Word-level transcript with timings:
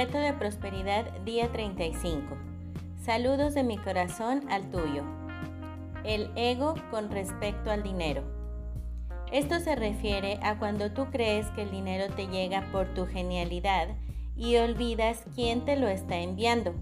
Reto 0.00 0.16
de 0.16 0.32
Prosperidad 0.32 1.04
día 1.26 1.52
35. 1.52 2.34
Saludos 3.04 3.52
de 3.52 3.62
mi 3.62 3.76
corazón 3.76 4.50
al 4.50 4.70
tuyo. 4.70 5.04
El 6.04 6.30
ego 6.36 6.74
con 6.90 7.10
respecto 7.10 7.70
al 7.70 7.82
dinero. 7.82 8.22
Esto 9.30 9.60
se 9.60 9.76
refiere 9.76 10.40
a 10.42 10.58
cuando 10.58 10.90
tú 10.92 11.10
crees 11.10 11.48
que 11.48 11.64
el 11.64 11.70
dinero 11.70 12.10
te 12.14 12.28
llega 12.28 12.66
por 12.72 12.94
tu 12.94 13.04
genialidad 13.04 13.88
y 14.38 14.56
olvidas 14.56 15.22
quién 15.34 15.66
te 15.66 15.76
lo 15.76 15.86
está 15.86 16.16
enviando. 16.16 16.72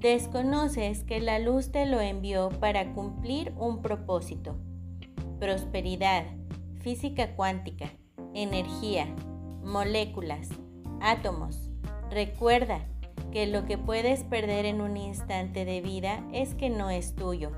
Desconoces 0.00 1.04
que 1.04 1.20
la 1.20 1.38
luz 1.38 1.70
te 1.70 1.86
lo 1.86 2.00
envió 2.00 2.48
para 2.48 2.92
cumplir 2.92 3.52
un 3.56 3.82
propósito. 3.82 4.56
Prosperidad, 5.38 6.24
física 6.80 7.36
cuántica, 7.36 7.92
energía, 8.34 9.06
moléculas, 9.62 10.48
átomos. 11.00 11.71
Recuerda 12.12 12.84
que 13.32 13.46
lo 13.46 13.64
que 13.64 13.78
puedes 13.78 14.22
perder 14.22 14.66
en 14.66 14.82
un 14.82 14.98
instante 14.98 15.64
de 15.64 15.80
vida 15.80 16.22
es 16.30 16.54
que 16.54 16.68
no 16.68 16.90
es 16.90 17.14
tuyo. 17.14 17.52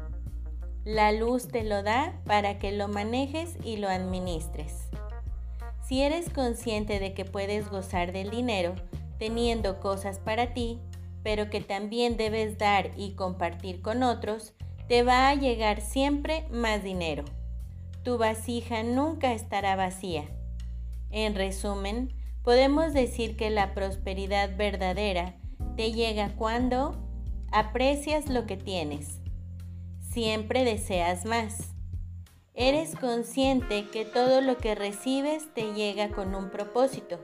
La 0.85 1.11
luz 1.11 1.49
te 1.49 1.65
lo 1.65 1.83
da 1.83 2.21
para 2.25 2.61
que 2.61 2.71
lo 2.71 2.87
manejes 2.87 3.57
y 3.65 3.79
lo 3.79 3.89
administres. 3.89 4.91
Si 5.83 6.03
eres 6.03 6.31
consciente 6.31 7.01
de 7.01 7.15
que 7.15 7.25
puedes 7.25 7.69
gozar 7.69 8.13
del 8.13 8.31
dinero 8.31 8.77
teniendo 9.19 9.81
cosas 9.81 10.21
para 10.21 10.55
ti, 10.55 10.79
pero 11.25 11.51
que 11.51 11.61
también 11.61 12.17
debes 12.17 12.57
dar 12.57 12.93
y 12.97 13.17
compartir 13.17 13.83
con 13.83 14.05
otros, 14.05 14.55
te 14.87 15.03
va 15.03 15.31
a 15.31 15.35
llegar 15.35 15.81
siempre 15.81 16.47
más 16.53 16.85
dinero. 16.85 17.25
Tu 18.05 18.19
vasija 18.19 18.85
nunca 18.85 19.33
estará 19.33 19.75
vacía. 19.75 20.27
En 21.11 21.35
resumen, 21.35 22.15
podemos 22.45 22.93
decir 22.93 23.37
que 23.37 23.51
la 23.51 23.75
prosperidad 23.75 24.57
verdadera 24.57 25.35
te 25.77 25.93
llega 25.93 26.37
cuando 26.37 26.95
aprecias 27.51 28.29
lo 28.29 28.47
que 28.47 28.57
tienes. 28.57 29.21
Siempre 29.99 30.65
deseas 30.65 31.25
más. 31.25 31.75
Eres 32.53 32.95
consciente 32.95 33.89
que 33.89 34.05
todo 34.05 34.41
lo 34.41 34.59
que 34.59 34.77
recibes 34.77 35.53
te 35.55 35.73
llega 35.73 36.11
con 36.11 36.35
un 36.35 36.51
propósito. 36.51 37.19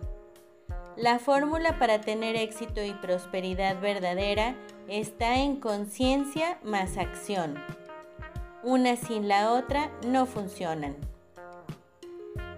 La 0.96 1.18
fórmula 1.18 1.78
para 1.78 2.00
tener 2.00 2.34
éxito 2.34 2.82
y 2.82 2.92
prosperidad 2.94 3.80
verdadera 3.80 4.56
está 4.88 5.36
en 5.38 5.56
conciencia 5.60 6.58
más 6.64 6.96
acción. 6.96 7.54
Una 8.64 8.96
sin 8.96 9.28
la 9.28 9.52
otra 9.52 9.92
no 10.06 10.26
funcionan. 10.26 10.96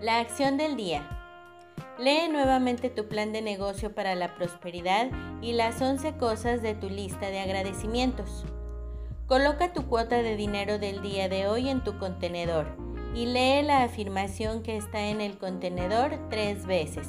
La 0.00 0.18
acción 0.18 0.56
del 0.56 0.76
día. 0.76 1.21
Lee 2.02 2.28
nuevamente 2.28 2.90
tu 2.90 3.06
plan 3.06 3.32
de 3.32 3.42
negocio 3.42 3.94
para 3.94 4.14
la 4.14 4.34
prosperidad 4.34 5.08
y 5.40 5.52
las 5.52 5.80
11 5.80 6.16
cosas 6.16 6.60
de 6.60 6.74
tu 6.74 6.90
lista 6.90 7.28
de 7.28 7.40
agradecimientos. 7.40 8.44
Coloca 9.26 9.72
tu 9.72 9.86
cuota 9.86 10.22
de 10.22 10.36
dinero 10.36 10.78
del 10.78 11.00
día 11.00 11.28
de 11.28 11.46
hoy 11.46 11.68
en 11.68 11.84
tu 11.84 11.98
contenedor 11.98 12.66
y 13.14 13.26
lee 13.26 13.62
la 13.62 13.84
afirmación 13.84 14.62
que 14.62 14.76
está 14.76 15.08
en 15.08 15.20
el 15.20 15.38
contenedor 15.38 16.18
tres 16.28 16.66
veces 16.66 17.06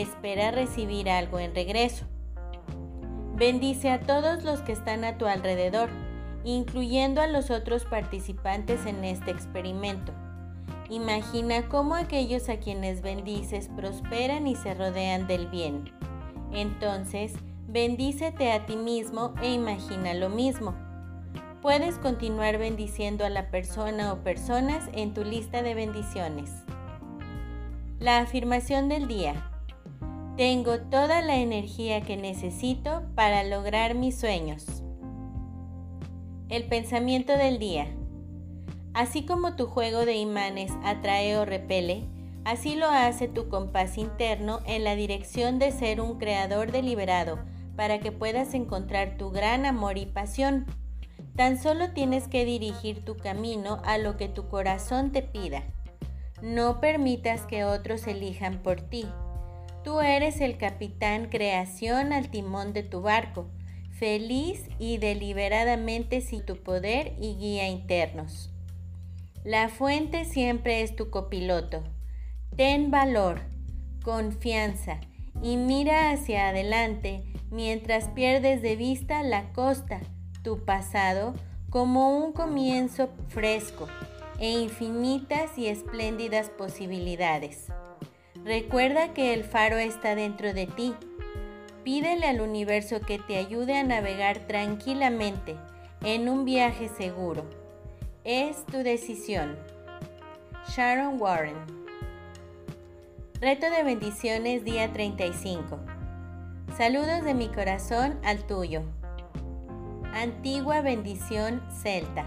espera 0.00 0.50
recibir 0.50 1.08
algo 1.08 1.38
en 1.38 1.54
regreso. 1.54 2.04
Bendice 3.34 3.90
a 3.90 4.00
todos 4.00 4.44
los 4.44 4.60
que 4.60 4.72
están 4.72 5.04
a 5.04 5.18
tu 5.18 5.26
alrededor, 5.26 5.88
incluyendo 6.44 7.20
a 7.20 7.26
los 7.26 7.50
otros 7.50 7.84
participantes 7.84 8.86
en 8.86 9.04
este 9.04 9.30
experimento. 9.30 10.12
Imagina 10.88 11.68
cómo 11.68 11.94
aquellos 11.96 12.48
a 12.48 12.58
quienes 12.58 13.02
bendices 13.02 13.68
prosperan 13.74 14.46
y 14.46 14.54
se 14.54 14.74
rodean 14.74 15.26
del 15.26 15.48
bien. 15.48 15.90
Entonces, 16.52 17.32
bendícete 17.66 18.52
a 18.52 18.66
ti 18.66 18.76
mismo 18.76 19.34
e 19.42 19.52
imagina 19.52 20.14
lo 20.14 20.28
mismo. 20.28 20.74
Puedes 21.60 21.98
continuar 21.98 22.58
bendiciendo 22.58 23.24
a 23.24 23.30
la 23.30 23.50
persona 23.50 24.12
o 24.12 24.22
personas 24.22 24.88
en 24.92 25.14
tu 25.14 25.24
lista 25.24 25.62
de 25.62 25.74
bendiciones. 25.74 26.52
La 27.98 28.18
afirmación 28.18 28.88
del 28.88 29.08
día. 29.08 29.50
Tengo 30.36 30.78
toda 30.78 31.22
la 31.22 31.36
energía 31.36 32.02
que 32.02 32.16
necesito 32.16 33.02
para 33.16 33.42
lograr 33.42 33.94
mis 33.94 34.16
sueños. 34.16 34.84
El 36.48 36.68
pensamiento 36.68 37.32
del 37.36 37.58
día. 37.58 37.88
Así 38.96 39.26
como 39.26 39.54
tu 39.54 39.66
juego 39.66 40.06
de 40.06 40.16
imanes 40.16 40.72
atrae 40.82 41.36
o 41.36 41.44
repele, 41.44 42.04
así 42.44 42.74
lo 42.74 42.86
hace 42.86 43.28
tu 43.28 43.48
compás 43.48 43.98
interno 43.98 44.60
en 44.64 44.82
la 44.82 44.96
dirección 44.96 45.58
de 45.58 45.70
ser 45.70 46.00
un 46.00 46.18
creador 46.18 46.72
deliberado 46.72 47.38
para 47.76 48.00
que 48.00 48.10
puedas 48.10 48.54
encontrar 48.54 49.18
tu 49.18 49.30
gran 49.30 49.66
amor 49.66 49.98
y 49.98 50.06
pasión. 50.06 50.66
Tan 51.36 51.62
solo 51.62 51.90
tienes 51.92 52.26
que 52.26 52.44
dirigir 52.44 53.04
tu 53.04 53.16
camino 53.16 53.82
a 53.84 53.98
lo 53.98 54.16
que 54.16 54.28
tu 54.28 54.48
corazón 54.48 55.12
te 55.12 55.20
pida. 55.20 55.62
No 56.40 56.80
permitas 56.80 57.42
que 57.42 57.64
otros 57.64 58.06
elijan 58.06 58.62
por 58.62 58.80
ti 58.80 59.06
Tú 59.86 60.00
eres 60.00 60.40
el 60.40 60.58
capitán 60.58 61.28
creación 61.28 62.12
al 62.12 62.28
timón 62.28 62.72
de 62.72 62.82
tu 62.82 63.02
barco, 63.02 63.46
feliz 63.92 64.68
y 64.80 64.98
deliberadamente 64.98 66.22
sin 66.22 66.44
tu 66.44 66.56
poder 66.56 67.12
y 67.20 67.36
guía 67.36 67.68
internos. 67.68 68.50
La 69.46 69.68
fuente 69.68 70.24
siempre 70.24 70.82
es 70.82 70.96
tu 70.96 71.08
copiloto. 71.08 71.84
Ten 72.56 72.90
valor, 72.90 73.42
confianza 74.02 74.98
y 75.40 75.56
mira 75.56 76.10
hacia 76.10 76.48
adelante 76.48 77.22
mientras 77.52 78.08
pierdes 78.08 78.60
de 78.60 78.74
vista 78.74 79.22
la 79.22 79.52
costa, 79.52 80.00
tu 80.42 80.64
pasado, 80.64 81.32
como 81.70 82.18
un 82.18 82.32
comienzo 82.32 83.08
fresco 83.28 83.86
e 84.40 84.50
infinitas 84.50 85.56
y 85.56 85.68
espléndidas 85.68 86.50
posibilidades. 86.50 87.66
Recuerda 88.44 89.14
que 89.14 89.32
el 89.32 89.44
faro 89.44 89.76
está 89.76 90.16
dentro 90.16 90.54
de 90.54 90.66
ti. 90.66 90.92
Pídele 91.84 92.26
al 92.26 92.40
universo 92.40 93.00
que 93.00 93.20
te 93.20 93.36
ayude 93.36 93.76
a 93.76 93.84
navegar 93.84 94.48
tranquilamente 94.48 95.54
en 96.02 96.28
un 96.28 96.44
viaje 96.44 96.88
seguro. 96.88 97.65
Es 98.28 98.66
tu 98.66 98.78
decisión. 98.78 99.56
Sharon 100.68 101.22
Warren. 101.22 101.54
Reto 103.40 103.70
de 103.70 103.84
bendiciones 103.84 104.64
día 104.64 104.92
35. 104.92 105.78
Saludos 106.76 107.22
de 107.22 107.34
mi 107.34 107.46
corazón 107.46 108.18
al 108.24 108.44
tuyo. 108.48 108.82
Antigua 110.12 110.80
bendición 110.80 111.62
celta. 111.70 112.24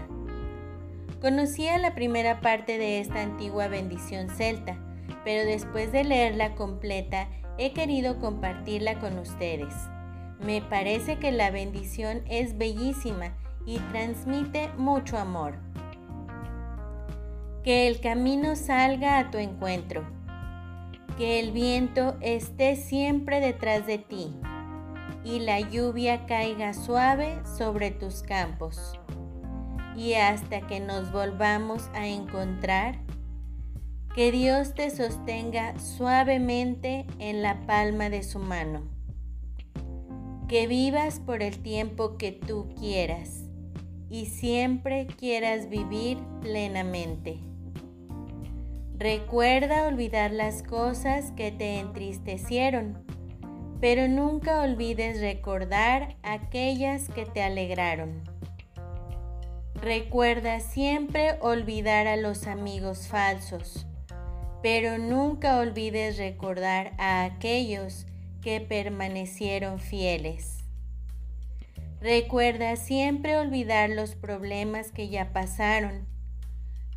Conocía 1.20 1.76
la 1.76 1.94
primera 1.94 2.40
parte 2.40 2.78
de 2.78 3.00
esta 3.00 3.20
antigua 3.20 3.68
bendición 3.68 4.30
celta 4.30 4.78
pero 5.22 5.44
después 5.44 5.92
de 5.92 6.04
leerla 6.04 6.54
completa 6.54 7.28
he 7.58 7.74
querido 7.74 8.18
compartirla 8.18 8.98
con 9.00 9.18
ustedes. 9.18 9.74
Me 10.40 10.62
parece 10.62 11.18
que 11.18 11.30
la 11.30 11.50
bendición 11.50 12.22
es 12.26 12.56
bellísima 12.56 13.34
y 13.66 13.78
transmite 13.92 14.70
mucho 14.78 15.18
amor. 15.18 15.69
Que 17.64 17.88
el 17.88 18.00
camino 18.00 18.56
salga 18.56 19.18
a 19.18 19.30
tu 19.30 19.38
encuentro. 19.38 20.04
Que 21.18 21.40
el 21.40 21.52
viento 21.52 22.16
esté 22.20 22.76
siempre 22.76 23.40
detrás 23.40 23.86
de 23.86 23.98
ti 23.98 24.34
y 25.24 25.40
la 25.40 25.60
lluvia 25.60 26.26
caiga 26.26 26.72
suave 26.72 27.40
sobre 27.44 27.90
tus 27.90 28.22
campos. 28.22 28.98
Y 29.96 30.14
hasta 30.14 30.66
que 30.66 30.80
nos 30.80 31.12
volvamos 31.12 31.90
a 31.94 32.06
encontrar, 32.06 32.98
que 34.14 34.32
Dios 34.32 34.74
te 34.74 34.90
sostenga 34.90 35.78
suavemente 35.78 37.06
en 37.18 37.42
la 37.42 37.66
palma 37.66 38.08
de 38.08 38.22
su 38.22 38.38
mano. 38.38 38.82
Que 40.48 40.66
vivas 40.66 41.20
por 41.20 41.42
el 41.42 41.58
tiempo 41.62 42.16
que 42.16 42.32
tú 42.32 42.74
quieras 42.78 43.44
y 44.08 44.26
siempre 44.26 45.06
quieras 45.06 45.68
vivir 45.68 46.18
plenamente. 46.40 47.49
Recuerda 49.00 49.88
olvidar 49.88 50.30
las 50.30 50.62
cosas 50.62 51.32
que 51.32 51.50
te 51.50 51.80
entristecieron, 51.80 53.04
pero 53.80 54.06
nunca 54.06 54.62
olvides 54.62 55.20
recordar 55.20 56.16
aquellas 56.22 57.08
que 57.08 57.26
te 57.26 57.42
alegraron. 57.42 58.22
Recuerda 59.74 60.60
siempre 60.60 61.36
olvidar 61.40 62.06
a 62.06 62.16
los 62.16 62.46
amigos 62.46 63.08
falsos 63.08 63.88
pero 64.62 64.98
nunca 64.98 65.58
olvides 65.58 66.18
recordar 66.18 66.92
a 66.98 67.24
aquellos 67.24 68.06
que 68.42 68.60
permanecieron 68.60 69.78
fieles. 69.78 70.58
Recuerda 72.00 72.76
siempre 72.76 73.36
olvidar 73.36 73.90
los 73.90 74.14
problemas 74.14 74.90
que 74.90 75.08
ya 75.08 75.32
pasaron, 75.32 76.06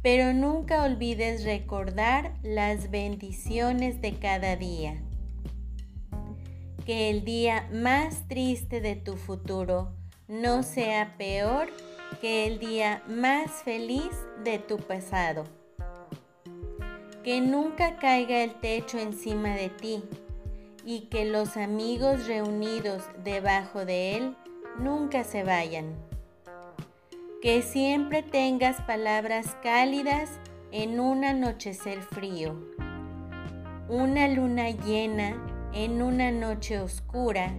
pero 0.04 0.34
nunca 0.34 0.84
olvides 0.84 1.46
recordar 1.46 2.34
las 2.44 2.92
bendiciones 2.92 4.02
de 4.02 4.14
cada 4.14 4.56
día. 4.56 5.02
que 6.86 7.10
el 7.10 7.24
día 7.24 7.70
más 7.72 8.28
triste 8.28 8.82
de 8.82 8.98
tu 8.98 9.16
futuro 9.16 9.94
no 10.28 10.64
sea 10.64 11.16
peor 11.18 11.70
que 12.20 12.46
el 12.46 12.60
día 12.60 13.02
más 13.08 13.64
feliz 13.64 14.12
de 14.44 14.60
tu 14.60 14.78
pasado. 14.78 15.46
Que 17.24 17.40
nunca 17.40 17.96
caiga 17.98 18.44
el 18.44 18.60
techo 18.60 19.00
encima 19.00 19.56
de 19.56 19.70
ti 19.70 20.04
y 20.86 21.08
que 21.08 21.24
los 21.24 21.56
amigos 21.56 22.28
reunidos 22.28 23.04
debajo 23.24 23.86
de 23.86 24.18
él 24.18 24.36
nunca 24.78 25.24
se 25.24 25.44
vayan. 25.44 25.96
Que 27.44 27.62
siempre 27.62 28.24
tengas 28.24 28.80
palabras 28.84 29.58
cálidas 29.62 30.30
en 30.72 31.02
un 31.02 31.26
anochecer 31.26 32.02
frío, 32.02 32.56
una 33.90 34.30
luna 34.30 34.70
llena 34.70 35.36
en 35.74 36.02
una 36.02 36.32
noche 36.32 36.80
oscura 36.80 37.52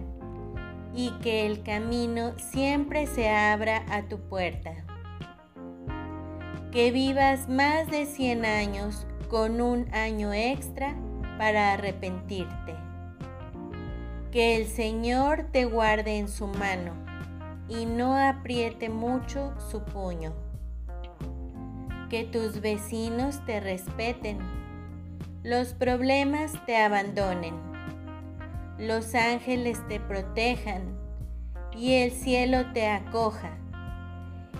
y 0.95 1.11
que 1.21 1.45
el 1.45 1.61
camino 1.61 2.33
siempre 2.39 3.05
se 3.05 3.29
abra 3.29 3.85
a 3.91 4.01
tu 4.07 4.17
puerta. 4.17 4.73
Que 6.71 6.89
vivas 6.89 7.47
más 7.47 7.87
de 7.91 8.07
100 8.07 8.43
años 8.43 9.05
con 9.29 9.61
un 9.61 9.93
año 9.93 10.33
extra 10.33 10.95
para 11.37 11.73
arrepentirte. 11.73 12.73
Que 14.31 14.55
el 14.55 14.65
Señor 14.65 15.45
te 15.51 15.65
guarde 15.65 16.17
en 16.17 16.27
su 16.27 16.47
mano 16.47 17.04
y 17.67 17.85
no 17.85 18.17
apriete 18.17 18.89
mucho 18.89 19.53
su 19.71 19.83
puño. 19.83 20.33
Que 22.09 22.23
tus 22.23 22.61
vecinos 22.61 23.43
te 23.45 23.59
respeten, 23.59 24.39
los 25.43 25.73
problemas 25.73 26.53
te 26.65 26.77
abandonen 26.77 27.75
los 28.77 29.15
ángeles 29.15 29.79
te 29.87 30.01
protejan 30.01 30.97
y 31.77 31.93
el 31.93 32.11
cielo 32.11 32.73
te 32.73 32.87
acoja, 32.87 33.57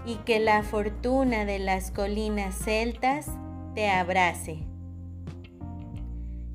y 0.05 0.15
que 0.17 0.39
la 0.39 0.63
fortuna 0.63 1.43
de 1.45 1.59
las 1.59 1.91
colinas 1.91 2.55
celtas 2.55 3.27
te 3.73 3.89
abrace. 3.89 4.59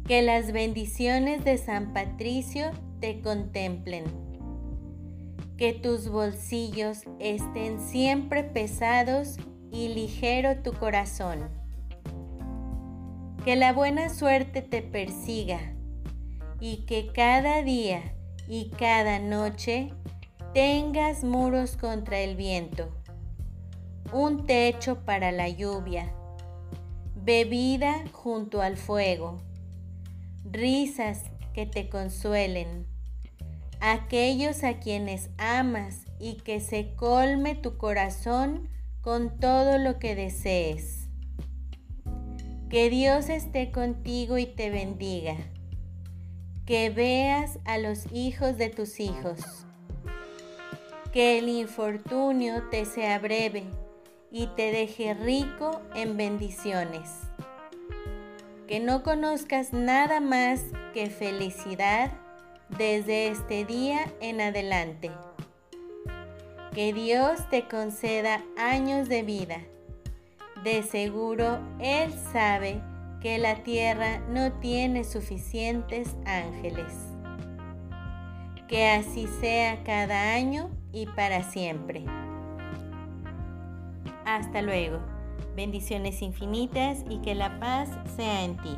Que 0.07 0.23
las 0.23 0.53
bendiciones 0.53 1.45
de 1.45 1.59
San 1.59 1.93
Patricio 1.93 2.71
te 3.01 3.21
contemplen. 3.21 4.05
Que 5.61 5.75
tus 5.75 6.09
bolsillos 6.09 7.03
estén 7.19 7.83
siempre 7.83 8.45
pesados 8.45 9.37
y 9.71 9.89
ligero 9.89 10.63
tu 10.63 10.73
corazón. 10.73 11.51
Que 13.45 13.57
la 13.57 13.75
buena 13.75 14.09
suerte 14.09 14.63
te 14.63 14.81
persiga 14.81 15.61
y 16.61 16.87
que 16.87 17.13
cada 17.13 17.61
día 17.61 18.15
y 18.49 18.71
cada 18.71 19.19
noche 19.19 19.93
tengas 20.55 21.25
muros 21.25 21.77
contra 21.77 22.21
el 22.21 22.37
viento, 22.37 22.89
un 24.15 24.47
techo 24.47 25.05
para 25.05 25.31
la 25.31 25.51
lluvia, 25.51 26.11
bebida 27.15 28.03
junto 28.13 28.63
al 28.63 28.79
fuego, 28.79 29.43
risas 30.43 31.25
que 31.53 31.67
te 31.67 31.91
consuelen, 31.91 32.87
aquellos 33.81 34.63
a 34.63 34.79
quienes 34.79 35.31
amas 35.39 36.05
y 36.19 36.35
que 36.35 36.61
se 36.61 36.95
colme 36.95 37.55
tu 37.55 37.79
corazón 37.79 38.69
con 39.01 39.39
todo 39.41 39.79
lo 39.79 39.99
que 39.99 40.15
desees. 40.15 41.09
Que 42.69 42.91
Dios 42.91 43.29
esté 43.31 43.73
contigo 43.73 44.39
y 44.39 44.47
te 44.47 44.71
bendiga. 44.71 45.37
Que 46.67 46.91
veas 46.91 47.59
a 47.65 47.79
los 47.79 48.05
hijos 48.13 48.57
de 48.57 48.69
tus 48.69 49.01
hijos, 49.01 49.41
que 51.13 51.39
el 51.39 51.49
infortunio 51.49 52.69
te 52.71 52.85
sea 52.85 53.19
breve 53.19 53.65
y 54.31 54.47
te 54.55 54.71
deje 54.71 55.15
rico 55.15 55.81
en 55.97 56.17
bendiciones, 56.17 57.11
que 58.69 58.79
no 58.79 59.03
conozcas 59.03 59.73
nada 59.73 60.21
más 60.21 60.63
que 60.95 61.11
felicidad 61.11 62.13
desde 62.77 63.29
este 63.29 63.65
día 63.65 64.13
en 64.21 64.41
adelante. 64.41 65.11
Que 66.73 66.93
Dios 66.93 67.49
te 67.51 67.67
conceda 67.69 68.45
años 68.57 69.09
de 69.09 69.23
vida. 69.23 69.59
De 70.63 70.83
seguro 70.83 71.59
Él 71.81 72.13
sabe 72.33 72.81
que 73.21 73.39
la 73.39 73.57
tierra 73.63 74.21
no 74.29 74.53
tiene 74.61 75.05
suficientes 75.05 76.17
ángeles. 76.27 76.93
Que 78.69 78.89
así 78.89 79.27
sea 79.41 79.83
cada 79.83 80.35
año 80.35 80.71
y 80.93 81.07
para 81.07 81.43
siempre. 81.43 82.05
Hasta 84.25 84.63
luego. 84.63 85.01
Bendiciones 85.57 86.23
infinitas 86.23 87.05
y 87.11 87.19
que 87.19 87.35
la 87.35 87.59
paz 87.59 87.89
sea 88.17 88.45
en 88.45 88.57
ti. 88.59 88.77